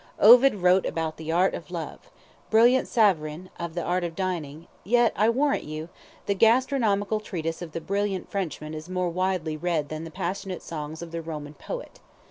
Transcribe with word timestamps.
Ovid 0.17 0.55
wrote 0.63 0.87
about 0.87 1.17
the 1.17 1.31
art 1.31 1.53
of 1.53 1.69
love 1.69 2.09
Brillat 2.49 2.87
Savarin, 2.87 3.51
of 3.59 3.75
the 3.75 3.83
art 3.83 4.03
of 4.03 4.15
dining; 4.15 4.65
yet, 4.83 5.13
I 5.15 5.29
warrant 5.29 5.63
you, 5.63 5.89
the 6.25 6.33
gastronomical 6.33 7.19
treatise 7.19 7.61
of 7.61 7.73
the 7.73 7.81
brilliant 7.81 8.27
Frenchman 8.27 8.73
is 8.73 8.89
more 8.89 9.09
widely 9.11 9.55
read 9.57 9.89
than 9.89 10.03
the 10.03 10.09
passionate 10.09 10.63
songs 10.63 11.03
of 11.03 11.11
the 11.11 11.21
Roman 11.21 11.53
poet. 11.53 11.99